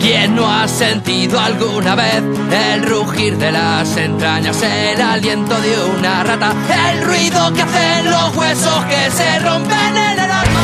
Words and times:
¿Quién 0.00 0.34
no 0.34 0.50
ha 0.50 0.66
sentido 0.66 1.38
alguna 1.38 1.94
vez 1.94 2.22
el 2.50 2.86
rugir 2.86 3.36
de 3.36 3.52
las 3.52 3.96
entrañas, 3.98 4.62
el 4.62 4.98
aliento 4.98 5.60
de 5.60 5.78
una 5.98 6.24
rata, 6.24 6.54
el 6.90 7.04
ruido 7.04 7.52
que 7.52 7.60
hacen 7.60 8.10
los 8.10 8.34
huesos 8.34 8.84
que 8.86 9.10
se 9.10 9.38
rompen 9.40 9.96
en 9.96 10.18
el 10.18 10.30
alma? 10.30 10.60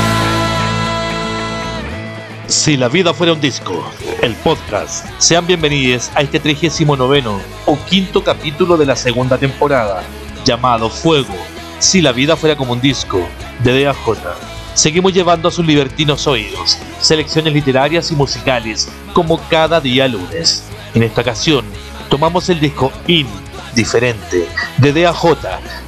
Si 2.47 2.79
la 2.79 2.88
vida 2.88 3.12
fuera 3.12 3.35
un 3.35 3.40
disco, 3.40 3.85
el 4.22 4.35
podcast. 4.37 5.07
Sean 5.19 5.47
bienvenidos 5.47 6.11
a 6.15 6.22
este 6.22 6.40
39 6.40 7.22
o 7.66 7.79
quinto 7.84 8.25
capítulo 8.25 8.79
de 8.79 8.87
la 8.87 8.97
segunda 8.97 9.37
temporada, 9.37 10.03
llamado 10.47 10.89
Fuego. 10.89 11.34
Si 11.79 12.01
la 12.01 12.12
vida 12.12 12.37
fuera 12.37 12.57
como 12.57 12.72
un 12.72 12.80
disco, 12.80 13.21
de 13.62 13.84
DAJ. 13.84 14.56
Seguimos 14.77 15.15
llevando 15.15 15.49
a 15.49 15.51
sus 15.51 15.65
libertinos 15.65 16.27
oídos 16.27 16.77
selecciones 17.01 17.55
literarias 17.55 18.11
y 18.11 18.15
musicales, 18.15 18.91
como 19.15 19.41
cada 19.49 19.80
día 19.80 20.07
lunes. 20.07 20.65
En 20.93 21.02
esta 21.02 21.23
ocasión, 21.23 21.65
tomamos 22.11 22.51
el 22.51 22.61
disco 22.61 22.93
In, 23.07 23.27
diferente, 23.75 24.47
de 24.77 24.93
DAJ, 24.93 25.39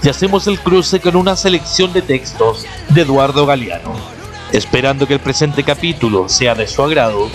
y 0.03 0.09
hacemos 0.09 0.47
el 0.47 0.59
cruce 0.59 1.01
con 1.01 1.17
una 1.17 1.37
selección 1.37 1.93
de 1.93 2.01
textos 2.01 2.65
de 2.89 3.03
Eduardo 3.03 3.45
Galeano. 3.45 3.93
Esperando 4.53 5.07
que 5.07 5.15
el 5.15 5.21
presente 5.21 5.65
capítulo 5.65 6.27
sea 6.31 6.55
de 6.55 6.67
su 6.67 6.83
agrado, 6.83 7.29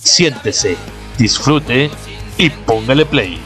siéntese, 0.00 0.76
disfrute 1.18 1.90
y 2.38 2.50
póngale 2.50 3.04
play. 3.04 3.40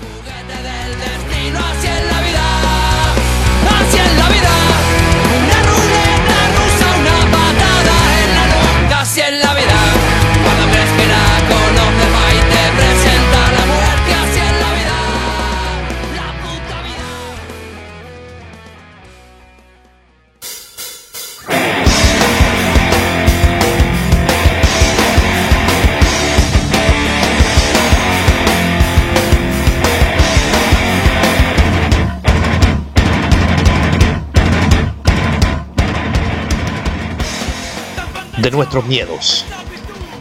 Nuestros 38.64 38.86
miedos. 38.86 39.44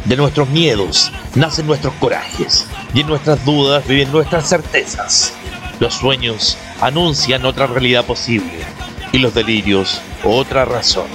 De 0.04 0.18
nuestros 0.18 0.50
miedos 0.50 1.14
nacen 1.34 1.66
nuestros 1.66 1.94
corajes 1.94 2.68
y 2.94 3.00
en 3.00 3.08
nuestras 3.08 3.46
dudas 3.46 3.88
viven 3.88 4.12
nuestras 4.12 4.50
certezas. 4.50 5.34
Los 5.80 5.94
sueños 5.94 6.58
anuncian 6.82 7.46
otra 7.46 7.68
realidad 7.68 8.06
posible 8.06 8.60
y 9.14 9.20
los 9.20 9.34
delirios 9.34 10.02
otra 10.26 10.66
razón. 10.66 11.08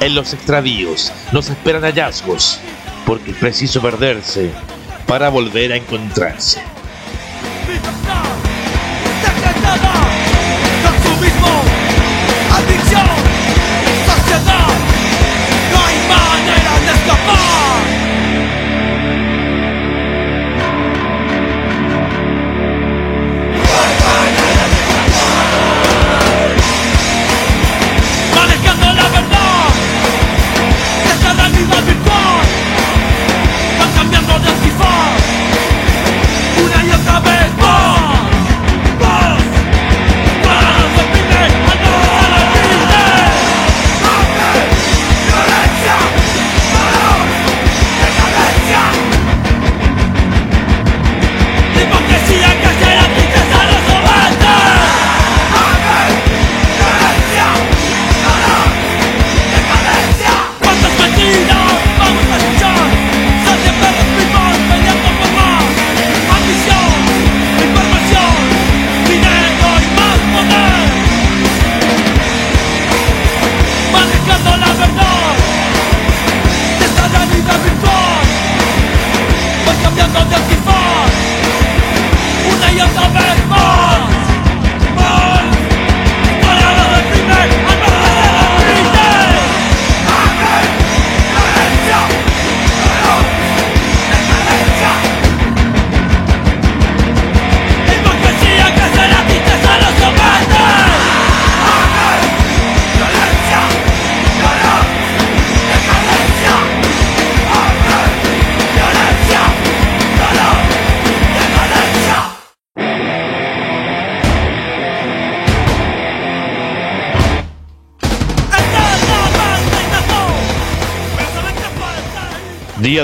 En 0.00 0.14
los 0.14 0.34
extravíos 0.34 1.12
nos 1.32 1.48
esperan 1.48 1.80
hallazgos 1.80 2.60
porque 3.06 3.30
es 3.30 3.38
preciso 3.38 3.80
perderse 3.80 4.50
para 5.06 5.30
volver 5.30 5.72
a 5.72 5.76
encontrarse. 5.76 6.73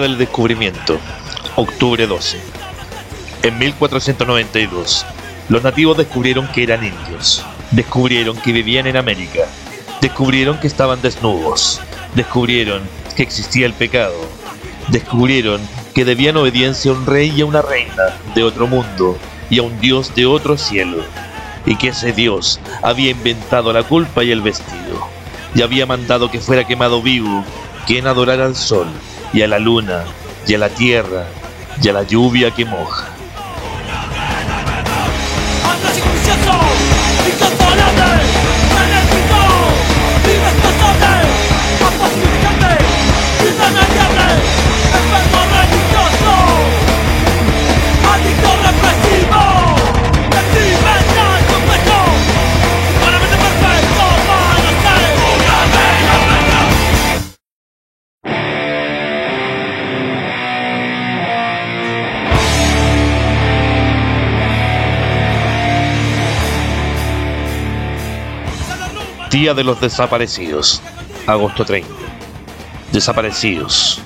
Del 0.00 0.16
Descubrimiento, 0.16 0.98
octubre 1.56 2.06
12. 2.06 2.40
En 3.42 3.58
1492, 3.58 5.04
los 5.50 5.62
nativos 5.62 5.98
descubrieron 5.98 6.48
que 6.48 6.62
eran 6.62 6.84
indios, 6.84 7.44
descubrieron 7.70 8.36
que 8.38 8.52
vivían 8.52 8.86
en 8.86 8.96
América, 8.96 9.46
descubrieron 10.00 10.58
que 10.58 10.68
estaban 10.68 11.02
desnudos, 11.02 11.80
descubrieron 12.14 12.80
que 13.14 13.22
existía 13.22 13.66
el 13.66 13.74
pecado, 13.74 14.16
descubrieron 14.88 15.60
que 15.94 16.06
debían 16.06 16.38
obediencia 16.38 16.92
a 16.92 16.94
un 16.94 17.04
rey 17.04 17.30
y 17.36 17.42
a 17.42 17.46
una 17.46 17.60
reina 17.60 18.16
de 18.34 18.42
otro 18.42 18.66
mundo 18.66 19.18
y 19.50 19.58
a 19.58 19.62
un 19.62 19.78
dios 19.80 20.14
de 20.14 20.24
otro 20.24 20.56
cielo, 20.56 21.04
y 21.66 21.76
que 21.76 21.88
ese 21.88 22.12
dios 22.12 22.58
había 22.82 23.10
inventado 23.10 23.70
la 23.74 23.82
culpa 23.82 24.24
y 24.24 24.30
el 24.30 24.40
vestido, 24.40 25.06
y 25.54 25.60
había 25.60 25.84
mandado 25.84 26.30
que 26.30 26.40
fuera 26.40 26.66
quemado 26.66 27.02
vivo 27.02 27.44
quien 27.86 28.06
adorara 28.06 28.46
al 28.46 28.56
sol 28.56 28.86
y 29.32 29.42
a 29.42 29.48
la 29.48 29.58
luna, 29.58 30.04
y 30.46 30.54
a 30.54 30.58
la 30.58 30.68
tierra, 30.68 31.26
y 31.82 31.88
a 31.88 31.92
la 31.92 32.02
lluvia 32.02 32.50
que 32.50 32.64
moja. 32.64 33.09
Día 69.30 69.54
de 69.54 69.62
los 69.62 69.80
Desaparecidos, 69.80 70.82
agosto 71.24 71.64
30. 71.64 71.88
Desaparecidos, 72.90 74.02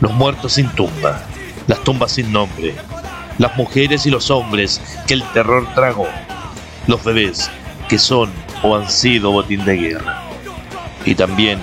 los 0.00 0.12
muertos 0.12 0.54
sin 0.54 0.68
tumba, 0.70 1.22
las 1.68 1.84
tumbas 1.84 2.10
sin 2.10 2.32
nombre, 2.32 2.74
las 3.38 3.56
mujeres 3.56 4.04
y 4.04 4.10
los 4.10 4.32
hombres 4.32 4.80
que 5.06 5.14
el 5.14 5.22
terror 5.32 5.64
tragó, 5.76 6.08
los 6.88 7.04
bebés 7.04 7.48
que 7.88 8.00
son 8.00 8.32
o 8.64 8.74
han 8.74 8.90
sido 8.90 9.30
botín 9.30 9.64
de 9.64 9.76
guerra, 9.76 10.24
y 11.04 11.14
también 11.14 11.60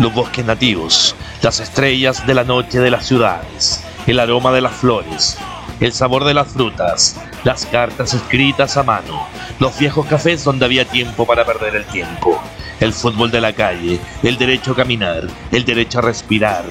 los 0.00 0.12
bosques 0.12 0.44
nativos, 0.44 1.14
las 1.42 1.60
estrellas 1.60 2.26
de 2.26 2.34
la 2.34 2.42
noche 2.42 2.80
de 2.80 2.90
las 2.90 3.06
ciudades, 3.06 3.84
el 4.08 4.18
aroma 4.18 4.50
de 4.50 4.62
las 4.62 4.72
flores, 4.72 5.38
el 5.82 5.92
sabor 5.92 6.24
de 6.24 6.32
las 6.32 6.48
frutas, 6.48 7.20
las 7.42 7.66
cartas 7.66 8.14
escritas 8.14 8.76
a 8.76 8.84
mano, 8.84 9.26
los 9.58 9.76
viejos 9.76 10.06
cafés 10.06 10.44
donde 10.44 10.64
había 10.64 10.84
tiempo 10.84 11.26
para 11.26 11.44
perder 11.44 11.74
el 11.74 11.84
tiempo, 11.86 12.40
el 12.78 12.92
fútbol 12.92 13.32
de 13.32 13.40
la 13.40 13.52
calle, 13.52 13.98
el 14.22 14.38
derecho 14.38 14.72
a 14.72 14.76
caminar, 14.76 15.26
el 15.50 15.64
derecho 15.64 15.98
a 15.98 16.02
respirar, 16.02 16.64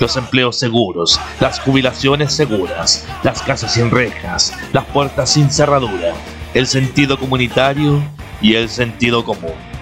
los 0.00 0.16
empleos 0.16 0.58
seguros, 0.58 1.20
las 1.38 1.60
jubilaciones 1.60 2.32
seguras, 2.32 3.06
las 3.22 3.40
casas 3.42 3.72
sin 3.72 3.88
rejas, 3.88 4.52
las 4.72 4.84
puertas 4.86 5.30
sin 5.30 5.48
cerradura, 5.48 6.14
el 6.52 6.66
sentido 6.66 7.20
comunitario 7.20 8.02
y 8.40 8.56
el 8.56 8.68
sentido 8.68 9.24
común. 9.24 9.75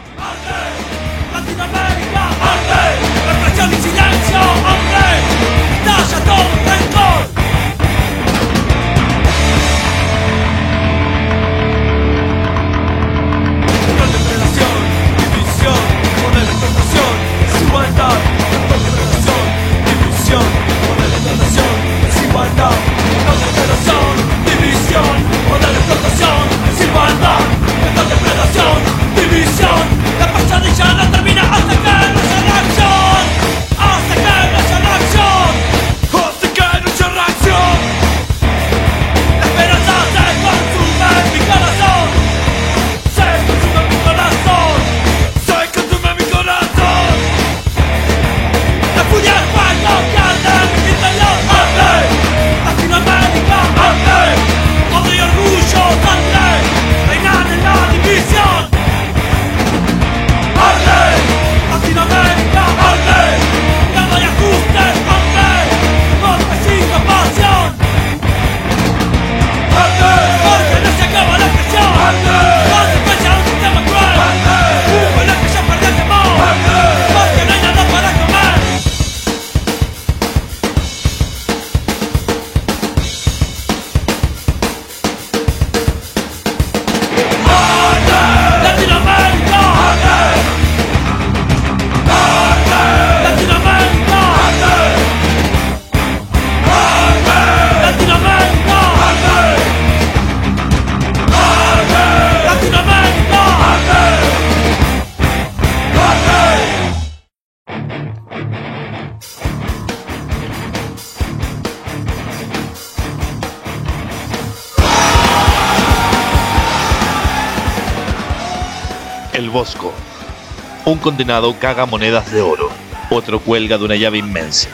Condenado 121.04 121.54
caga 121.58 121.84
monedas 121.84 122.32
de 122.32 122.40
oro, 122.40 122.70
otro 123.10 123.38
cuelga 123.38 123.76
de 123.76 123.84
una 123.84 123.94
llave 123.94 124.16
inmensa. 124.16 124.70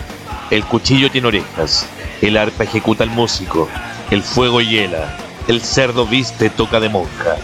El 0.53 0.65
cuchillo 0.65 1.11
tiene 1.11 1.27
orejas, 1.27 1.88
el 2.23 2.37
arpa 2.37 2.62
ejecuta 2.62 3.03
al 3.03 3.11
músico, 3.11 3.69
el 4.12 4.23
fuego 4.23 4.61
hiela, 4.61 5.17
el 5.49 5.61
cerdo 5.61 6.06
viste 6.06 6.49
toca 6.49 6.79
de 6.79 6.88
monja, 6.88 7.35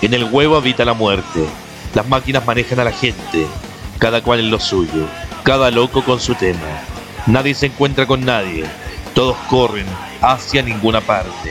en 0.00 0.14
el 0.14 0.22
huevo 0.22 0.54
habita 0.54 0.84
la 0.84 0.94
muerte, 0.94 1.44
las 1.92 2.06
máquinas 2.06 2.46
manejan 2.46 2.78
a 2.78 2.84
la 2.84 2.92
gente, 2.92 3.48
cada 3.98 4.22
cual 4.22 4.38
en 4.38 4.52
lo 4.52 4.60
suyo, 4.60 5.08
cada 5.42 5.72
loco 5.72 6.04
con 6.04 6.20
su 6.20 6.36
tema. 6.36 6.84
Nadie 7.26 7.52
se 7.52 7.66
encuentra 7.66 8.06
con 8.06 8.24
nadie, 8.24 8.64
todos 9.12 9.36
corren 9.50 9.86
hacia 10.20 10.62
ninguna 10.62 11.00
parte, 11.00 11.50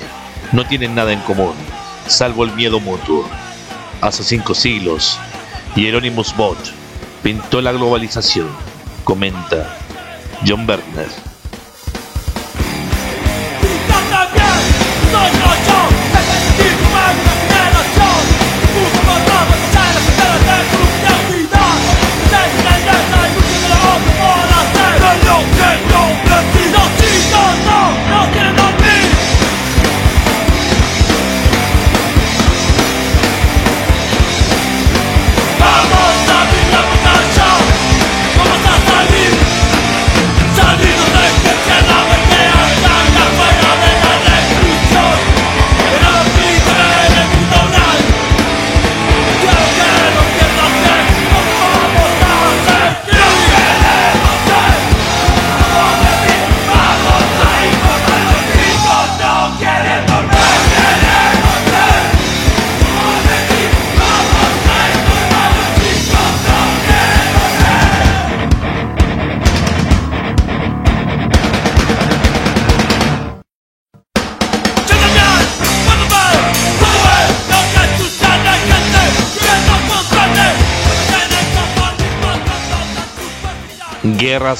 no 0.53 0.65
tienen 0.65 0.95
nada 0.95 1.11
en 1.11 1.19
común, 1.19 1.55
salvo 2.07 2.45
el 2.45 2.53
miedo 2.53 2.79
mutuo. 2.79 3.27
Hace 3.99 4.23
cinco 4.23 4.53
siglos, 4.53 5.19
Hieronymus 5.75 6.33
Bot 6.37 6.84
pintó 7.25 7.59
la 7.59 7.71
globalización, 7.71 8.47
comenta 9.03 9.75
John 10.45 10.67
Berner. 10.67 11.24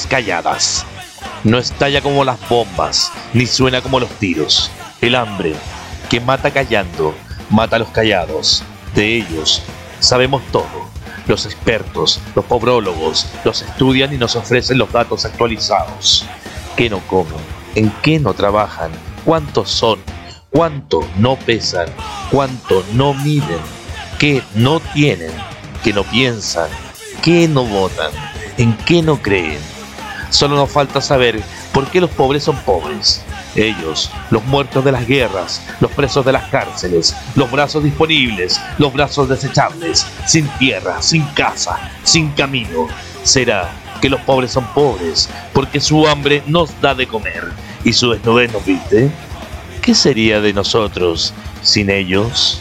Calladas. 0.04 0.84
No 1.44 1.58
estalla 1.58 2.02
como 2.02 2.24
las 2.24 2.36
bombas, 2.48 3.12
ni 3.32 3.46
suena 3.46 3.80
como 3.80 4.00
los 4.00 4.10
tiros. 4.18 4.70
El 5.00 5.14
hambre, 5.14 5.54
que 6.10 6.20
mata 6.20 6.50
callando, 6.50 7.14
mata 7.48 7.76
a 7.76 7.78
los 7.78 7.88
callados. 7.88 8.64
De 8.94 9.16
ellos 9.16 9.62
sabemos 10.00 10.42
todo. 10.52 10.86
Los 11.26 11.46
expertos, 11.46 12.20
los 12.34 12.44
pobrólogos, 12.44 13.26
los 13.44 13.62
estudian 13.62 14.12
y 14.12 14.18
nos 14.18 14.36
ofrecen 14.36 14.78
los 14.78 14.92
datos 14.92 15.24
actualizados. 15.24 16.24
¿Qué 16.76 16.90
no 16.90 17.00
comen? 17.06 17.34
¿En 17.74 17.90
qué 18.02 18.18
no 18.18 18.34
trabajan? 18.34 18.90
¿Cuántos 19.24 19.70
son? 19.70 19.98
¿Cuánto 20.50 21.06
no 21.16 21.36
pesan? 21.36 21.88
¿Cuánto 22.30 22.84
no 22.92 23.12
miden? 23.14 23.60
¿Qué 24.18 24.42
no 24.54 24.80
tienen? 24.80 25.32
¿Qué 25.82 25.92
no 25.92 26.04
piensan? 26.04 26.68
¿Qué 27.22 27.48
no 27.48 27.64
votan? 27.64 28.12
¿En 28.56 28.76
qué 28.78 29.02
no 29.02 29.20
creen? 29.20 29.75
Solo 30.30 30.56
nos 30.56 30.70
falta 30.70 31.00
saber 31.00 31.40
por 31.72 31.86
qué 31.88 32.00
los 32.00 32.10
pobres 32.10 32.44
son 32.44 32.56
pobres, 32.56 33.22
Ellos, 33.54 34.10
los 34.30 34.44
muertos 34.44 34.84
de 34.84 34.92
las 34.92 35.06
guerras, 35.06 35.62
los 35.80 35.90
presos 35.92 36.24
de 36.26 36.32
las 36.32 36.44
cárceles, 36.50 37.16
los 37.36 37.50
brazos 37.50 37.82
disponibles, 37.84 38.60
los 38.78 38.92
brazos 38.92 39.28
desechables, 39.28 40.06
sin 40.26 40.46
tierra, 40.58 41.00
sin 41.00 41.24
casa, 41.28 41.90
sin 42.02 42.30
camino. 42.32 42.86
Será 43.22 43.70
que 44.00 44.10
los 44.10 44.20
pobres 44.20 44.52
son 44.52 44.66
pobres, 44.74 45.28
porque 45.52 45.80
su 45.80 46.06
hambre 46.06 46.42
nos 46.46 46.78
da 46.80 46.94
de 46.94 47.06
comer 47.06 47.44
y 47.84 47.92
su 47.92 48.10
desnudez 48.10 48.52
nos 48.52 48.64
viste. 48.64 49.10
¿Qué 49.80 49.94
sería 49.94 50.40
de 50.40 50.52
nosotros 50.52 51.32
sin 51.62 51.88
ellos? 51.90 52.60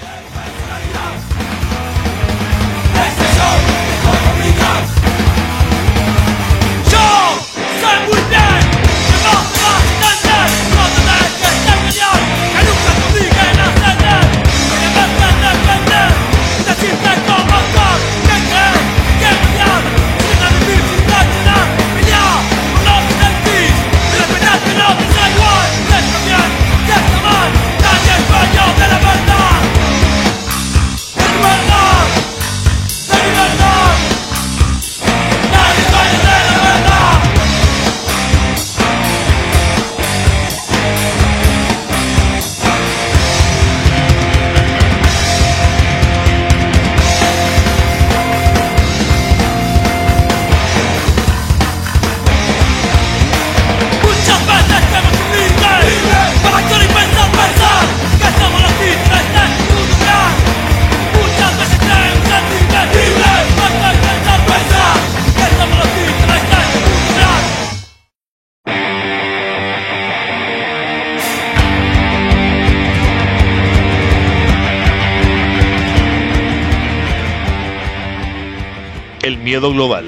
Miedo 79.56 79.72
global. 79.72 80.04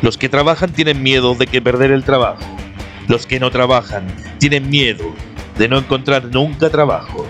Los 0.00 0.16
que 0.16 0.30
trabajan 0.30 0.72
tienen 0.72 1.02
miedo 1.02 1.34
de 1.34 1.46
que 1.46 1.60
perder 1.60 1.90
el 1.90 2.04
trabajo. 2.04 2.42
Los 3.06 3.26
que 3.26 3.38
no 3.38 3.50
trabajan 3.50 4.06
tienen 4.38 4.70
miedo 4.70 5.14
de 5.58 5.68
no 5.68 5.76
encontrar 5.76 6.24
nunca 6.24 6.70
trabajo. 6.70 7.26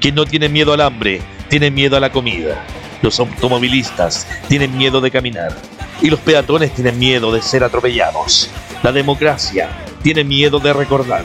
Quien 0.00 0.14
no 0.14 0.24
tiene 0.24 0.48
miedo 0.48 0.72
al 0.72 0.82
hambre, 0.82 1.20
tiene 1.48 1.72
miedo 1.72 1.96
a 1.96 2.00
la 2.00 2.12
comida. 2.12 2.64
Los 3.02 3.18
automovilistas 3.18 4.24
tienen 4.46 4.78
miedo 4.78 5.00
de 5.00 5.10
caminar. 5.10 5.52
Y 6.00 6.10
los 6.10 6.20
peatones 6.20 6.72
tienen 6.72 6.96
miedo 6.96 7.32
de 7.32 7.42
ser 7.42 7.64
atropellados. 7.64 8.48
La 8.84 8.92
democracia 8.92 9.68
tiene 10.04 10.22
miedo 10.22 10.60
de 10.60 10.72
recordar. 10.72 11.24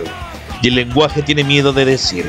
Y 0.63 0.69
el 0.69 0.75
lenguaje 0.75 1.21
tiene 1.21 1.43
miedo 1.43 1.73
de 1.73 1.85
decir. 1.85 2.25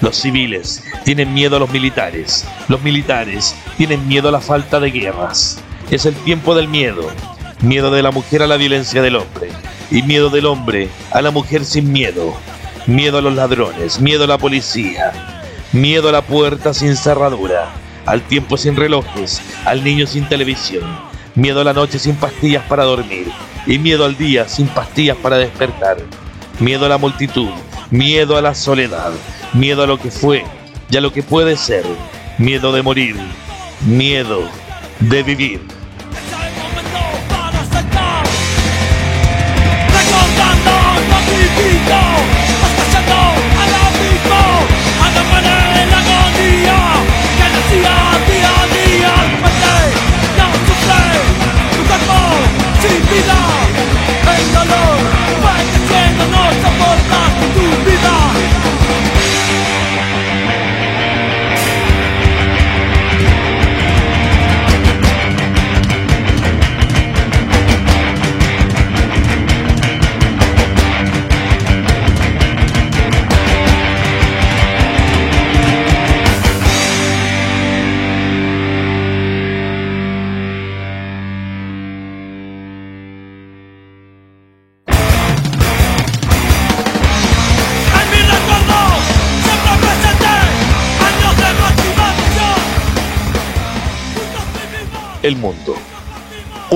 Los 0.00 0.16
civiles 0.16 0.82
tienen 1.04 1.32
miedo 1.32 1.54
a 1.54 1.60
los 1.60 1.70
militares. 1.70 2.44
Los 2.66 2.82
militares 2.82 3.54
tienen 3.76 4.08
miedo 4.08 4.30
a 4.30 4.32
la 4.32 4.40
falta 4.40 4.80
de 4.80 4.90
guerras. 4.90 5.62
Es 5.90 6.06
el 6.06 6.14
tiempo 6.14 6.54
del 6.54 6.68
miedo. 6.68 7.02
Miedo 7.62 7.90
de 7.90 8.02
la 8.02 8.12
mujer 8.12 8.44
a 8.44 8.46
la 8.46 8.56
violencia 8.56 9.02
del 9.02 9.16
hombre. 9.16 9.48
Y 9.90 10.02
miedo 10.02 10.30
del 10.30 10.46
hombre 10.46 10.88
a 11.10 11.20
la 11.20 11.32
mujer 11.32 11.64
sin 11.64 11.90
miedo. 11.90 12.32
Miedo 12.86 13.18
a 13.18 13.22
los 13.22 13.34
ladrones. 13.34 14.00
Miedo 14.00 14.22
a 14.22 14.26
la 14.28 14.38
policía. 14.38 15.10
Miedo 15.72 16.08
a 16.08 16.12
la 16.12 16.22
puerta 16.22 16.72
sin 16.74 16.94
cerradura. 16.94 17.72
Al 18.06 18.22
tiempo 18.22 18.56
sin 18.56 18.76
relojes. 18.76 19.42
Al 19.64 19.82
niño 19.82 20.06
sin 20.06 20.28
televisión. 20.28 20.84
Miedo 21.34 21.60
a 21.60 21.64
la 21.64 21.72
noche 21.72 21.98
sin 21.98 22.14
pastillas 22.14 22.62
para 22.68 22.84
dormir. 22.84 23.26
Y 23.66 23.78
miedo 23.78 24.04
al 24.04 24.16
día 24.16 24.48
sin 24.48 24.68
pastillas 24.68 25.16
para 25.16 25.38
despertar. 25.38 25.96
Miedo 26.60 26.86
a 26.86 26.88
la 26.88 26.98
multitud. 26.98 27.50
Miedo 27.90 28.36
a 28.36 28.42
la 28.42 28.54
soledad. 28.54 29.10
Miedo 29.54 29.82
a 29.82 29.88
lo 29.88 29.98
que 29.98 30.12
fue 30.12 30.44
y 30.88 30.96
a 30.96 31.00
lo 31.00 31.12
que 31.12 31.24
puede 31.24 31.56
ser. 31.56 31.84
Miedo 32.38 32.70
de 32.70 32.82
morir. 32.82 33.16
Miedo 33.84 34.48
de 35.00 35.22
vivir. 35.24 35.79
El 41.60 42.39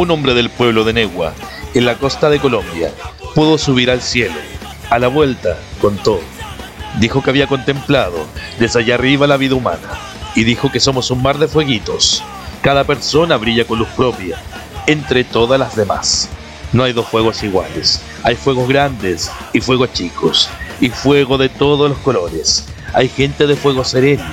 Un 0.05 0.11
hombre 0.11 0.35
del 0.35 0.51
pueblo 0.51 0.85
de 0.85 0.93
Negua, 0.93 1.33
en 1.73 1.87
la 1.87 1.97
costa 1.97 2.29
de 2.29 2.39
Colombia, 2.39 2.93
pudo 3.35 3.57
subir 3.57 3.91
al 3.91 4.03
cielo. 4.03 4.35
A 4.91 4.99
la 4.99 5.09
vuelta, 5.09 5.57
contó. 5.81 6.21
Dijo 7.01 7.23
que 7.23 7.31
había 7.31 7.47
contemplado 7.47 8.27
desde 8.59 8.81
allá 8.81 8.97
arriba 8.97 9.27
la 9.27 9.39
vida 9.39 9.55
humana 9.55 9.89
y 10.35 10.45
dijo 10.45 10.71
que 10.71 10.79
somos 10.79 11.11
un 11.11 11.23
mar 11.23 11.39
de 11.39 11.49
fueguitos. 11.49 12.23
Cada 12.61 12.85
persona 12.85 13.39
brilla 13.39 13.67
con 13.67 13.79
luz 13.79 13.89
propia, 13.97 14.37
entre 14.87 15.25
todas 15.25 15.59
las 15.59 15.75
demás. 15.75 16.29
No 16.75 16.85
hay 16.85 16.93
dos 16.93 17.09
fuegos 17.09 17.43
iguales. 17.43 18.03
Hay 18.25 18.37
fuegos 18.37 18.69
grandes 18.69 19.31
y 19.55 19.63
fuegos 19.63 19.95
chicos, 19.95 20.51
y 20.83 20.91
fuego 20.91 21.39
de 21.39 21.49
todos 21.49 21.89
los 21.89 21.99
colores. 22.01 22.67
Hay 22.93 23.09
gente 23.09 23.47
de 23.47 23.57
fuego 23.57 23.85
sereno, 23.85 24.25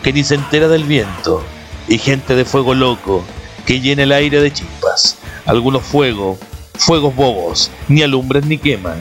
que 0.00 0.12
ni 0.12 0.22
se 0.22 0.36
entera 0.36 0.68
del 0.68 0.84
viento, 0.84 1.42
y 1.88 1.98
gente 1.98 2.36
de 2.36 2.44
fuego 2.44 2.72
loco, 2.72 3.24
que 3.68 3.80
llena 3.80 4.04
el 4.04 4.12
aire 4.12 4.40
de 4.40 4.50
chispas. 4.50 5.18
Algunos 5.44 5.82
fuegos, 5.82 6.38
fuegos 6.72 7.14
bobos, 7.14 7.70
ni 7.86 8.00
alumbran 8.00 8.48
ni 8.48 8.56
queman, 8.56 8.96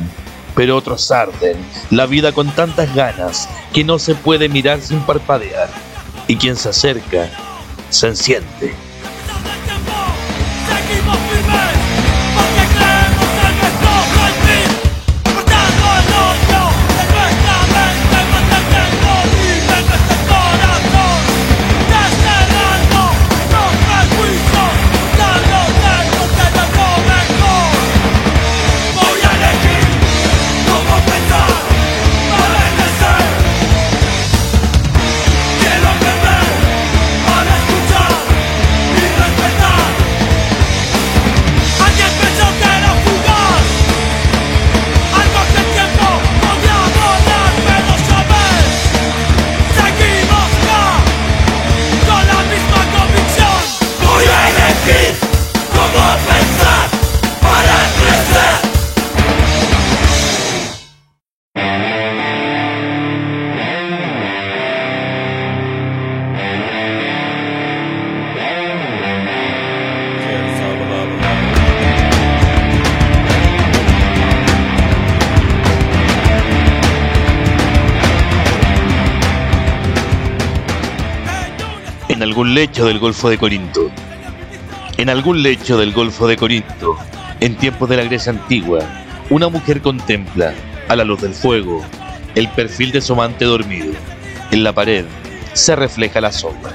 pero 0.56 0.76
otros 0.76 1.10
arden 1.10 1.56
la 1.90 2.06
vida 2.06 2.34
con 2.34 2.52
tantas 2.52 2.94
ganas 2.94 3.48
que 3.74 3.86
no 3.86 3.98
se 3.98 4.14
puede 4.14 4.50
mirar 4.50 4.82
sin 4.82 5.00
parpadear. 5.00 5.70
Y 6.28 6.36
quien 6.36 6.58
se 6.58 6.68
acerca, 6.68 7.30
se 7.90 8.08
enciende. 8.08 8.76
Del 82.88 83.00
Golfo 83.00 83.30
de 83.30 83.38
Corinto. 83.38 83.92
En 84.98 85.10
algún 85.10 85.44
lecho 85.44 85.78
del 85.78 85.94
Golfo 85.94 86.28
de 86.28 86.38
Corinto, 86.38 86.98
en 87.40 87.56
tiempos 87.56 87.90
de 87.90 87.98
la 87.98 88.04
Grecia 88.04 88.32
antigua, 88.32 88.80
una 89.30 89.50
mujer 89.50 89.82
contempla, 89.82 90.54
a 90.88 90.96
la 90.96 91.04
luz 91.04 91.22
del 91.22 91.34
fuego, 91.34 91.84
el 92.36 92.48
perfil 92.50 92.92
de 92.92 93.02
su 93.02 93.14
amante 93.14 93.46
dormido. 93.46 93.94
En 94.52 94.64
la 94.64 94.74
pared 94.74 95.06
se 95.54 95.76
refleja 95.76 96.22
la 96.22 96.32
sombra. 96.32 96.72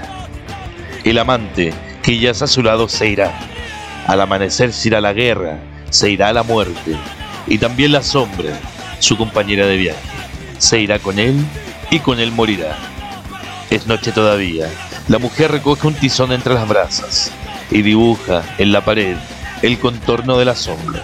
El 1.05 1.19
amante 1.19 1.73
que 2.03 2.19
ya 2.19 2.33
a 2.33 2.47
su 2.47 2.63
lado 2.63 2.89
se 2.89 3.09
irá. 3.09 3.33
Al 4.07 4.21
amanecer 4.21 4.73
se 4.73 4.89
irá 4.89 5.01
la 5.01 5.13
guerra, 5.13 5.59
se 5.91 6.11
irá 6.11 6.29
a 6.29 6.33
la 6.33 6.43
muerte. 6.43 6.97
Y 7.47 7.59
también 7.59 7.93
la 7.93 8.03
sombra, 8.03 8.51
su 8.99 9.17
compañera 9.17 9.67
de 9.67 9.77
viaje, 9.77 10.01
se 10.59 10.81
irá 10.81 10.99
con 10.99 11.19
él 11.19 11.37
y 11.91 12.01
con 12.01 12.21
él 12.21 12.33
morirá. 12.33 12.77
Es 13.71 13.87
noche 13.87 14.13
todavía. 14.13 14.69
La 15.09 15.19
mujer 15.19 15.51
recoge 15.51 15.89
un 15.89 15.95
tizón 15.95 16.33
entre 16.33 16.55
las 16.55 16.69
brasas 16.69 17.33
y 17.71 17.83
dibuja 17.83 18.43
en 18.59 18.71
la 18.71 18.85
pared 18.85 19.17
el 19.63 19.79
contorno 19.79 20.39
de 20.39 20.45
la 20.45 20.55
sombra. 20.55 21.03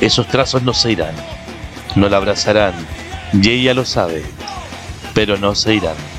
Esos 0.00 0.28
trazos 0.28 0.62
no 0.62 0.74
se 0.74 0.92
irán, 0.92 1.14
no 1.94 2.08
la 2.08 2.18
abrazarán, 2.18 2.74
y 3.32 3.50
ella 3.50 3.72
lo 3.72 3.84
sabe, 3.84 4.22
pero 5.14 5.38
no 5.38 5.54
se 5.54 5.74
irán. 5.74 6.11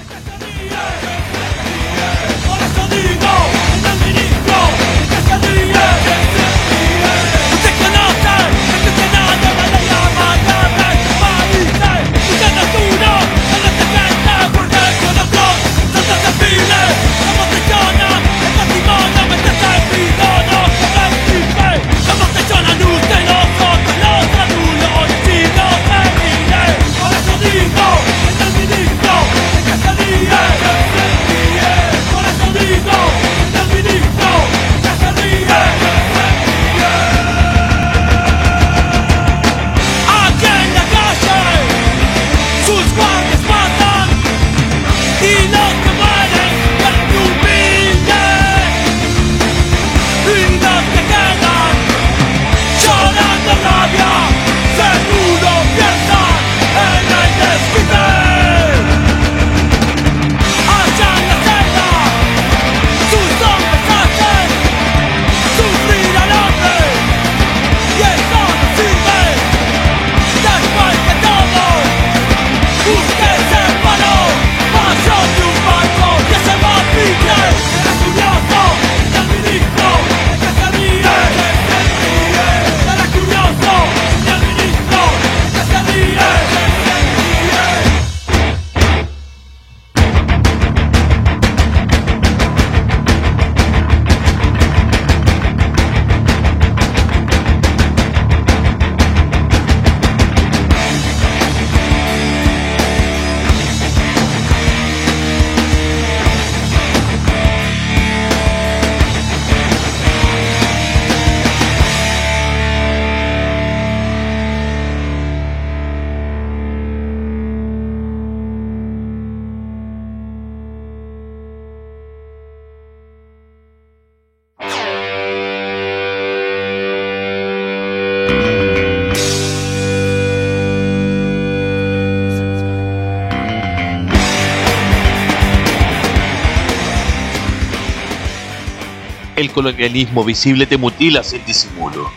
Colonialismo 139.54 140.26
visible 140.26 140.66
te 140.66 140.78
mutila 140.78 141.24
sin 141.24 141.46
disimulo. 141.46 142.10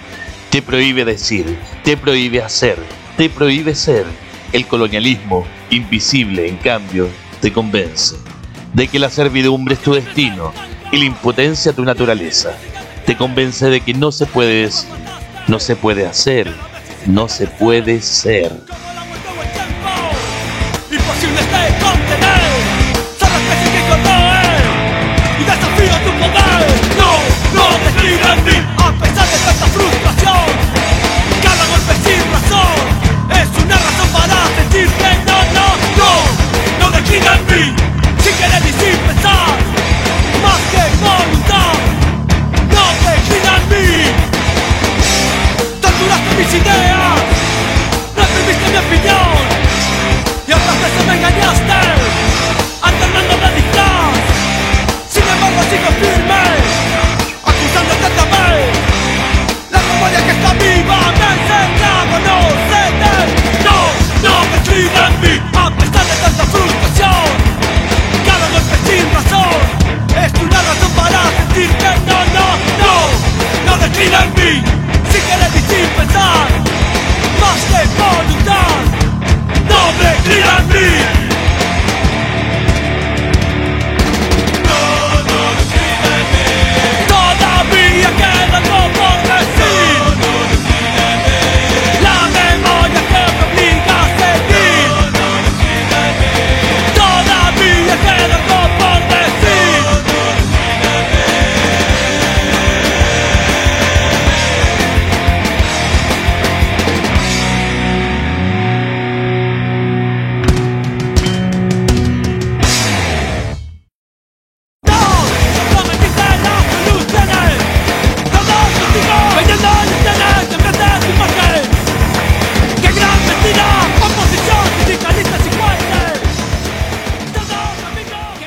Te 0.51 0.62
prohíbe 0.62 1.05
decir, 1.05 1.59
te 1.85 1.96
prohíbe 1.96 2.42
hacer, 2.42 2.79
te 3.16 3.29
prohíbe 3.29 3.75
ser. 3.75 4.07
El 4.53 4.66
colonialismo 4.66 5.46
invisible, 5.70 6.49
en 6.49 6.57
cambio, 6.57 7.09
te 7.40 7.53
convence 7.53 8.16
de 8.72 8.88
que 8.88 8.99
la 8.99 9.11
servidumbre 9.11 9.75
es 9.75 9.81
tu 9.81 9.94
destino 9.94 10.53
y 10.92 10.99
la 10.99 11.05
impotencia 11.05 11.72
tu 11.72 11.85
naturaleza. 11.85 12.57
Te 13.05 13.16
convence 13.16 13.68
de 13.70 13.81
que 13.81 13.94
no 13.94 14.12
se 14.12 14.27
puede 14.27 14.62
decir, 14.62 14.88
no 15.49 15.61
se 15.61 15.77
puede 15.77 16.07
hacer, 16.07 16.53
no 17.07 17.29
se 17.29 17.46
puede 17.46 18.01
ser. 18.01 18.53
unir 28.47 28.65
a 28.79 28.93
pesar 28.93 29.27
de 29.29 29.39
tanta 29.39 29.67
frustración. 29.67 30.47
Cada 31.43 31.65
golpe 31.67 31.93
sin 32.05 32.23
razón 32.33 32.79
es 33.41 33.49
una 33.65 33.77
razón 33.77 34.09
para 34.13 34.37
sentir 34.57 34.89
que 34.89 35.11
no, 35.29 35.39
no, 35.57 35.67
no, 36.01 36.11
no 36.81 36.91
declina 36.97 37.35
en 37.35 37.43
mí, 37.47 37.65
sin 38.23 38.35
querer 38.37 38.63
y 38.63 38.73
sin 38.81 38.97
pensar, 39.07 39.57
más 40.43 40.61
que 40.73 40.83
voluntad, 41.03 41.75
no 42.75 42.85
declina 43.11 43.53
en 43.59 43.65
mí. 43.73 43.87
Torturaste 45.81 46.31
mis 46.39 46.55
ideas, 46.55 47.19
reprimiste 48.17 48.67
mi 48.71 48.77
opinión. 48.77 49.26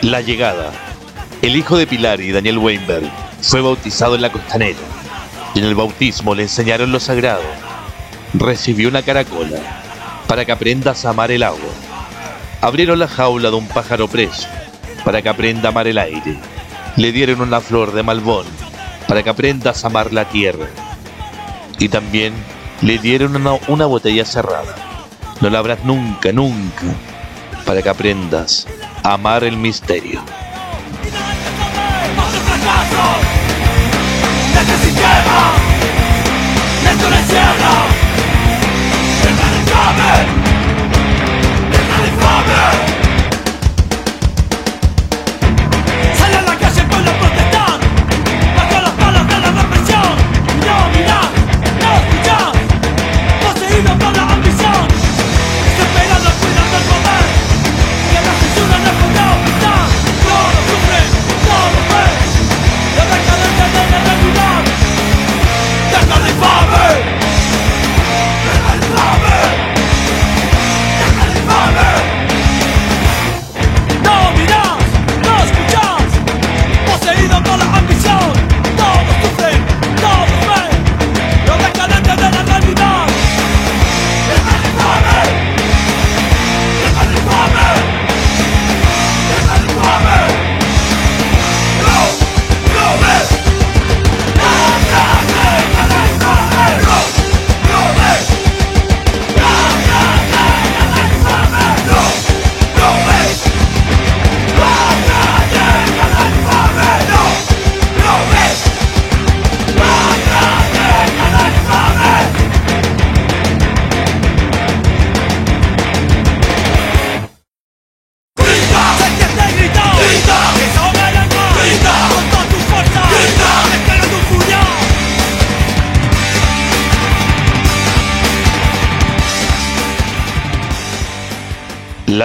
La 0.02 0.22
llegada. 0.22 0.72
El 1.42 1.58
hijo 1.58 1.78
de 1.78 1.86
Pilar 1.86 2.22
y 2.22 2.32
Daniel 2.32 2.58
Weinberg 2.58 3.12
fue 3.42 3.60
bautizado 3.60 4.16
en 4.16 4.22
la 4.22 4.32
costanera 4.32 4.80
y 5.54 5.60
en 5.60 5.66
el 5.66 5.76
bautismo 5.76 6.34
le 6.34 6.44
enseñaron 6.44 6.94
lo 6.94 7.02
sagrado. 7.02 7.44
Recibió 8.34 8.88
una 8.88 9.02
caracola 9.02 9.60
para 10.26 10.46
que 10.46 10.54
aprendas 10.54 11.04
a 11.04 11.10
amar 11.10 11.32
el 11.32 11.44
agua. 11.44 11.70
Abrieron 12.62 12.98
la 12.98 13.10
jaula 13.10 13.50
de 13.50 13.58
un 13.58 13.68
pájaro 13.68 14.08
preso 14.08 14.48
para 15.04 15.22
que 15.22 15.28
aprenda 15.28 15.68
a 15.68 15.72
amar 15.72 15.88
el 15.88 15.98
aire. 15.98 16.38
Le 16.96 17.12
dieron 17.12 17.42
una 17.42 17.60
flor 17.60 17.92
de 17.92 18.02
malbón 18.02 18.46
para 19.06 19.22
que 19.22 19.30
aprendas 19.30 19.84
a 19.84 19.88
amar 19.88 20.14
la 20.14 20.30
tierra. 20.30 20.68
Y 21.78 21.90
también 21.90 22.34
le 22.82 23.00
dieron 23.00 23.36
una, 23.36 23.56
una 23.68 23.86
botella 23.86 24.24
cerrada. 24.24 24.76
No 25.42 25.50
la 25.50 25.60
abras 25.60 25.84
nunca, 25.84 26.32
nunca, 26.32 26.86
para 27.66 27.82
que 27.82 27.90
aprendas 27.90 28.66
amar 29.04 29.44
el 29.44 29.58
misterio. 29.58 30.22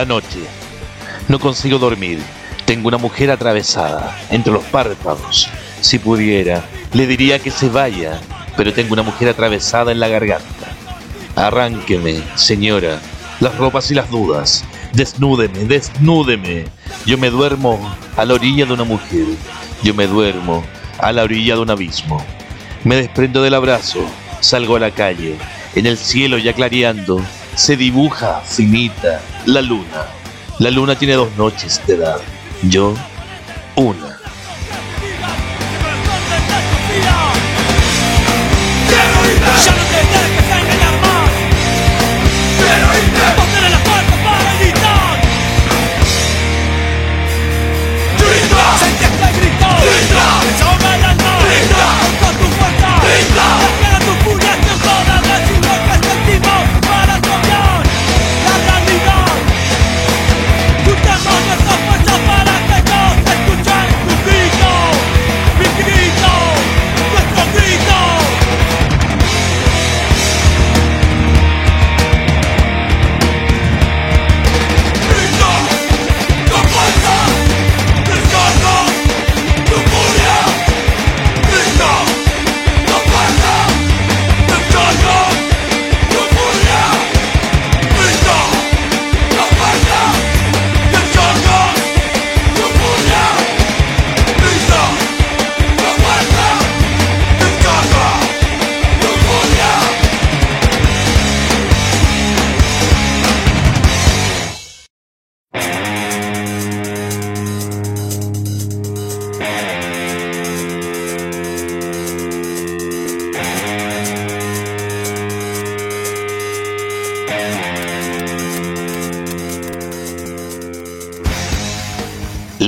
Noche. 0.05 0.40
No 1.29 1.38
consigo 1.38 1.79
dormir. 1.79 2.21
Tengo 2.64 2.88
una 2.88 2.99
mujer 2.99 3.31
atravesada 3.31 4.17
entre 4.31 4.53
los 4.53 4.64
párpados. 4.64 5.49
Si 5.81 5.99
pudiera, 5.99 6.64
le 6.93 7.07
diría 7.07 7.38
que 7.38 7.51
se 7.51 7.69
vaya, 7.69 8.21
pero 8.57 8.73
tengo 8.73 8.95
una 8.95 9.03
mujer 9.03 9.29
atravesada 9.29 9.93
en 9.93 10.01
la 10.01 10.09
garganta. 10.09 10.69
Arránqueme, 11.37 12.23
señora, 12.37 13.01
las 13.40 13.57
ropas 13.57 13.90
y 13.90 13.95
las 13.95 14.11
dudas. 14.11 14.64
Desnúdeme, 14.93 15.64
desnúdeme. 15.64 16.64
Yo 17.05 17.19
me 17.19 17.31
duermo 17.31 17.79
a 18.17 18.25
la 18.25 18.35
orilla 18.35 18.64
de 18.64 18.73
una 18.73 18.85
mujer. 18.85 19.27
Yo 19.83 19.93
me 19.93 20.07
duermo 20.07 20.64
a 20.99 21.12
la 21.12 21.25
orilla 21.25 21.55
de 21.55 21.61
un 21.61 21.71
abismo. 21.71 22.25
Me 22.85 22.97
desprendo 22.97 23.43
del 23.43 23.55
abrazo, 23.55 24.05
salgo 24.40 24.77
a 24.77 24.81
la 24.81 24.90
calle. 24.90 25.37
En 25.75 25.87
el 25.87 25.99
cielo 25.99 26.38
ya 26.38 26.53
clareando, 26.53 27.21
se 27.57 27.77
dibuja 27.77 28.40
finita 28.40 29.21
la 29.47 29.62
luna. 29.62 30.07
La 30.59 30.71
luna 30.71 30.97
tiene 30.97 31.14
dos 31.14 31.35
noches 31.37 31.81
de 31.87 31.95
edad. 31.95 32.21
Yo, 32.62 32.95
una. 33.77 34.13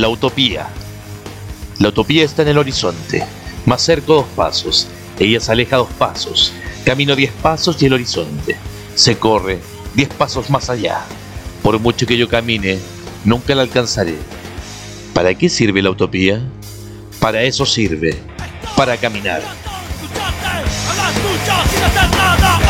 La 0.07 0.11
utopía. 0.11 0.69
La 1.81 1.89
utopía 1.89 2.25
está 2.25 2.43
en 2.43 2.49
el 2.49 2.59
horizonte. 2.59 3.27
Más 3.65 3.83
cerca 3.83 4.07
dos 4.07 4.27
pasos. 4.37 4.87
Ella 5.19 5.41
se 5.41 5.51
aleja 5.51 5.79
dos 5.79 5.89
pasos. 5.99 6.53
Camino 6.85 7.17
diez 7.17 7.33
pasos 7.43 7.83
y 7.83 7.87
el 7.87 7.95
horizonte. 7.95 8.57
Se 8.95 9.19
corre 9.19 9.59
diez 9.97 10.09
pasos 10.11 10.49
más 10.49 10.71
allá. 10.71 11.01
Por 11.61 11.81
mucho 11.81 12.07
que 12.07 12.17
yo 12.17 12.29
camine, 12.29 12.79
nunca 13.25 13.57
la 13.57 13.63
alcanzaré. 13.63 14.17
¿Para 15.13 15.35
qué 15.35 15.49
sirve 15.49 15.83
la 15.83 15.91
utopía? 15.91 16.41
Para 17.19 17.43
eso 17.43 17.67
sirve. 17.67 18.17
Para 18.77 18.97
caminar. 18.99 19.43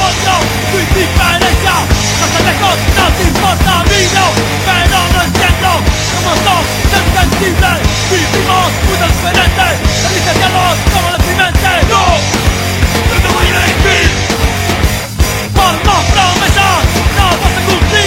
Escucharte 0.09 0.31
a 0.31 0.39
las 0.39 0.47
luchas 0.47 0.67
sin 0.67 0.67
hacer 0.67 0.67
nada 0.67 0.67
odio 0.67 0.67
tu 0.71 0.79
indiferencia 0.79 1.75
no 2.21 2.27
te 2.33 2.41
lejos 2.47 2.77
no 2.97 3.07
te 3.17 3.23
importa 3.25 3.71
a 3.73 3.85
mí 3.85 4.01
no 4.15 4.27
pero 4.67 4.99
no 5.13 5.21
entiendo 5.23 5.71
cómo 6.15 6.33
sos 6.47 6.65
tan 6.91 7.07
sensible 7.17 7.71
vivimos 8.11 8.69
muy 8.87 8.97
diferente 9.03 9.67
eliges 10.07 10.37
diálogos 10.39 10.79
como 10.93 11.09
deprimente 11.17 11.71
no 11.91 12.05
no 13.09 13.17
te 13.23 13.29
voy 13.35 13.47
a 13.47 13.51
elegir 13.51 14.09
por 15.55 15.75
más 15.87 16.05
promesas 16.15 16.79
no 17.17 17.27
vas 17.43 17.55
a 17.57 17.63
cumplir 17.67 18.06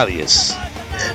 nadies. 0.00 0.56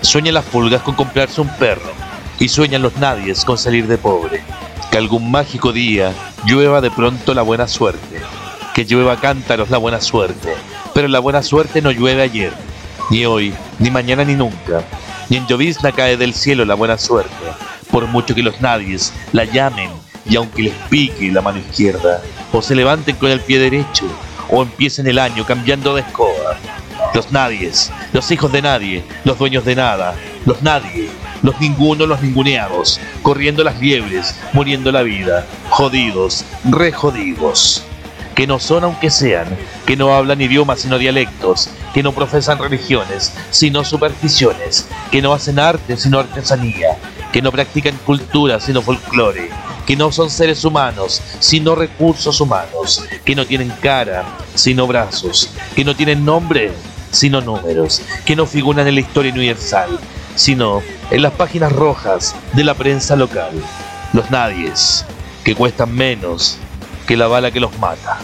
Sueñan 0.02 0.36
las 0.36 0.46
pulgas 0.46 0.84
con 0.84 0.94
comprarse 0.94 1.42
un 1.42 1.50
perro 1.58 1.92
y 2.38 2.48
sueñan 2.50 2.84
los 2.84 2.96
nadies 2.98 3.44
con 3.44 3.58
salir 3.58 3.88
de 3.88 3.98
pobre. 3.98 4.44
Que 4.92 5.00
algún 5.00 5.32
mágico 5.32 5.72
día 5.72 6.14
llueva 6.46 6.82
de 6.82 6.92
pronto 6.92 7.34
la 7.34 7.42
buena 7.42 7.68
suerte. 7.68 8.22
Que 8.76 8.86
llueva 8.86 9.20
cántaros 9.20 9.72
la 9.72 9.80
buena 9.80 10.02
suerte. 10.02 10.54
Pero 10.94 11.08
la 11.08 11.20
buena 11.20 11.42
suerte 11.42 11.82
no 11.82 11.90
llueve 11.92 12.22
ayer, 12.22 12.54
ni 13.10 13.26
hoy, 13.26 13.56
ni 13.80 13.90
mañana, 13.90 14.24
ni 14.24 14.36
nunca. 14.36 14.84
Ni 15.30 15.38
en 15.38 15.48
llovizna 15.48 15.92
cae 15.92 16.16
del 16.16 16.36
cielo 16.36 16.64
la 16.64 16.76
buena 16.76 17.00
suerte, 17.00 17.46
por 17.92 18.06
mucho 18.06 18.36
que 18.36 18.44
los 18.44 18.62
nadies 18.62 19.12
la 19.34 19.46
llamen 19.46 19.90
y 20.30 20.36
aunque 20.36 20.64
les 20.64 20.74
pique 20.90 21.32
la 21.32 21.42
mano 21.42 21.58
izquierda, 21.58 22.22
o 22.52 22.62
se 22.62 22.76
levanten 22.76 23.16
con 23.16 23.32
el 23.32 23.40
pie 23.40 23.60
derecho, 23.60 24.06
o 24.50 24.62
empiecen 24.62 25.08
el 25.08 25.20
año 25.20 25.44
cambiando 25.46 25.96
de 25.96 26.02
escoba. 26.02 26.58
Los 27.14 27.32
nadies, 27.32 27.92
los 28.16 28.32
hijos 28.32 28.50
de 28.50 28.62
nadie, 28.62 29.04
los 29.26 29.38
dueños 29.38 29.66
de 29.66 29.76
nada, 29.76 30.16
los 30.46 30.62
nadie, 30.62 31.10
los 31.44 31.60
ninguno, 31.60 32.06
los 32.06 32.22
ninguneados, 32.22 32.98
corriendo 33.22 33.62
las 33.62 33.78
liebres, 33.82 34.34
muriendo 34.54 34.90
la 34.90 35.02
vida, 35.02 35.46
jodidos, 35.70 36.46
re 36.64 36.94
jodidos. 36.94 37.84
Que 38.34 38.48
no 38.48 38.58
son 38.58 38.86
aunque 38.86 39.10
sean, 39.10 39.48
que 39.86 39.98
no 39.98 40.16
hablan 40.16 40.40
idiomas 40.40 40.80
sino 40.80 40.98
dialectos, 40.98 41.70
que 41.94 42.04
no 42.04 42.14
profesan 42.14 42.58
religiones 42.58 43.34
sino 43.50 43.84
supersticiones, 43.84 44.88
que 45.12 45.22
no 45.22 45.34
hacen 45.34 45.60
arte 45.60 45.98
sino 45.98 46.18
artesanía, 46.18 46.98
que 47.34 47.42
no 47.42 47.52
practican 47.52 47.98
cultura 48.06 48.62
sino 48.62 48.82
folclore, 48.82 49.50
que 49.86 49.98
no 49.98 50.10
son 50.14 50.30
seres 50.30 50.64
humanos 50.64 51.22
sino 51.40 51.76
recursos 51.76 52.40
humanos, 52.40 53.04
que 53.26 53.36
no 53.36 53.46
tienen 53.46 53.74
cara 53.82 54.24
sino 54.54 54.88
brazos, 54.88 55.50
que 55.76 55.84
no 55.84 55.98
tienen 55.98 56.24
nombre 56.24 56.72
sino 57.16 57.42
números, 57.42 58.02
que 58.26 58.36
no 58.36 58.46
figuran 58.46 58.88
en 58.88 58.96
la 58.96 59.02
historia 59.02 59.32
universal, 59.32 60.00
sino 60.36 60.82
en 61.10 61.22
las 61.22 61.32
páginas 61.32 61.72
rojas 61.72 62.36
de 62.54 62.64
la 62.64 62.74
prensa 62.74 63.16
local. 63.16 63.54
Los 64.14 64.30
nadies, 64.30 65.06
que 65.44 65.56
cuestan 65.56 65.94
menos 65.94 66.60
que 67.08 67.16
la 67.16 67.28
bala 67.28 67.52
que 67.52 67.60
los 67.60 67.78
mata. 67.80 68.20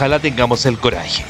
Ojalá 0.00 0.18
tengamos 0.18 0.64
el 0.64 0.78
coraje. 0.78 1.26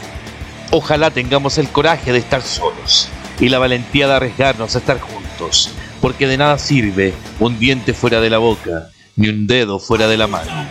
Ojalá 0.70 1.10
tengamos 1.10 1.58
el 1.58 1.68
coraje 1.70 2.12
de 2.12 2.20
estar 2.20 2.40
solos 2.40 3.08
y 3.40 3.48
la 3.48 3.58
valentía 3.58 4.06
de 4.06 4.14
arriesgarnos 4.14 4.76
a 4.76 4.78
estar 4.78 5.00
juntos, 5.00 5.70
porque 6.00 6.28
de 6.28 6.36
nada 6.36 6.56
sirve 6.56 7.12
un 7.40 7.58
diente 7.58 7.94
fuera 7.94 8.20
de 8.20 8.30
la 8.30 8.38
boca, 8.38 8.90
ni 9.16 9.28
un 9.28 9.48
dedo 9.48 9.80
fuera 9.80 10.06
de 10.06 10.16
la 10.16 10.28
mano. 10.28 10.68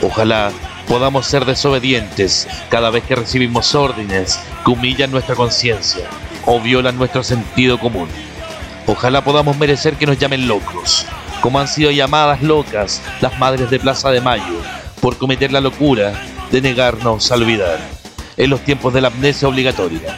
Ojalá 0.00 0.52
podamos 0.88 1.26
ser 1.26 1.44
desobedientes 1.44 2.48
cada 2.70 2.88
vez 2.88 3.04
que 3.04 3.16
recibimos 3.16 3.74
órdenes 3.74 4.40
que 4.64 4.70
humillan 4.70 5.10
nuestra 5.10 5.34
conciencia 5.34 6.08
o 6.46 6.58
violan 6.62 6.96
nuestro 6.96 7.22
sentido 7.22 7.78
común. 7.78 8.08
Ojalá 8.86 9.22
podamos 9.22 9.58
merecer 9.58 9.96
que 9.96 10.06
nos 10.06 10.18
llamen 10.18 10.48
locos, 10.48 11.04
como 11.42 11.60
han 11.60 11.68
sido 11.68 11.90
llamadas 11.90 12.40
locas 12.40 13.02
las 13.20 13.38
madres 13.38 13.68
de 13.68 13.78
Plaza 13.78 14.10
de 14.12 14.22
Mayo, 14.22 14.62
por 15.02 15.18
cometer 15.18 15.52
la 15.52 15.60
locura 15.60 16.14
de 16.50 16.60
negarnos 16.60 17.30
a 17.30 17.34
olvidar, 17.34 17.78
en 18.36 18.50
los 18.50 18.60
tiempos 18.60 18.94
de 18.94 19.00
la 19.00 19.08
amnesia 19.08 19.48
obligatoria. 19.48 20.16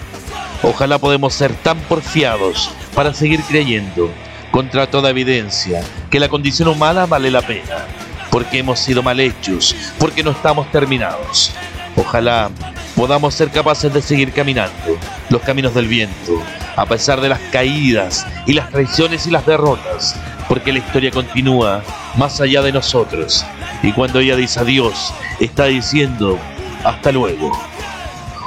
Ojalá 0.62 0.98
podemos 0.98 1.32
ser 1.34 1.52
tan 1.54 1.78
porfiados 1.80 2.70
para 2.94 3.14
seguir 3.14 3.40
creyendo, 3.42 4.10
contra 4.50 4.90
toda 4.90 5.10
evidencia, 5.10 5.82
que 6.10 6.20
la 6.20 6.28
condición 6.28 6.68
humana 6.68 7.06
vale 7.06 7.30
la 7.30 7.42
pena, 7.42 7.86
porque 8.30 8.58
hemos 8.58 8.78
sido 8.78 9.02
mal 9.02 9.20
hechos, 9.20 9.74
porque 9.98 10.22
no 10.22 10.32
estamos 10.32 10.70
terminados. 10.70 11.52
Ojalá 11.96 12.50
podamos 12.94 13.34
ser 13.34 13.50
capaces 13.50 13.92
de 13.92 14.02
seguir 14.02 14.32
caminando 14.32 14.98
los 15.28 15.42
caminos 15.42 15.74
del 15.74 15.88
viento, 15.88 16.42
a 16.76 16.86
pesar 16.86 17.20
de 17.20 17.28
las 17.28 17.40
caídas 17.52 18.26
y 18.46 18.52
las 18.52 18.70
traiciones 18.70 19.26
y 19.26 19.30
las 19.30 19.46
derrotas, 19.46 20.16
porque 20.48 20.72
la 20.72 20.78
historia 20.78 21.10
continúa 21.10 21.82
más 22.16 22.40
allá 22.40 22.62
de 22.62 22.72
nosotros. 22.72 23.44
Y 23.82 23.92
cuando 23.92 24.20
ella 24.20 24.36
dice 24.36 24.60
adiós, 24.60 25.14
está 25.40 25.66
diciendo 25.66 26.38
hasta 26.84 27.12
luego. 27.12 27.50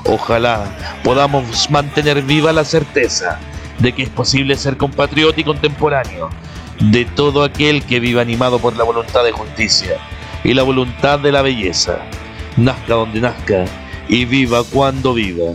Ojalá 0.06 0.65
podamos 1.04 1.69
mantener 1.69 2.22
viva 2.22 2.52
la 2.52 2.65
certeza 2.65 3.39
de 3.80 3.93
que 3.93 4.04
es 4.04 4.10
posible 4.10 4.56
ser 4.56 4.78
compatriota 4.78 5.41
y 5.41 5.43
contemporáneo 5.43 6.30
de 6.80 7.06
todo 7.06 7.43
aquel 7.43 7.84
que 7.84 8.00
viva 8.00 8.22
animado 8.22 8.60
por 8.60 8.76
la 8.76 8.84
voluntad 8.84 9.24
de 9.24 9.32
justicia 9.32 9.98
y 10.43 10.54
la 10.54 10.63
voluntad 10.63 11.19
de 11.19 11.32
la 11.32 11.41
belleza, 11.41 12.00
nazca 12.58 12.96
donde 12.96 13.22
nazca 13.22 13.65
y 14.08 14.26
viva 14.26 14.63
cuando 14.63 15.13
viva, 15.13 15.54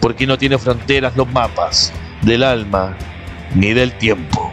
porque 0.00 0.26
no 0.26 0.36
tiene 0.36 0.58
fronteras 0.58 1.16
los 1.16 1.30
mapas 1.32 1.92
del 2.22 2.42
alma 2.42 2.96
ni 3.54 3.72
del 3.72 3.92
tiempo. 3.92 4.52